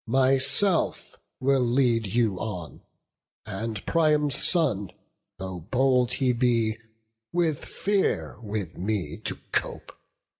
[0.07, 2.81] Myself will lead you on;
[3.45, 4.89] and Priam's son,
[5.37, 6.79] Though bold he be,
[7.31, 9.91] will fear with me to cope.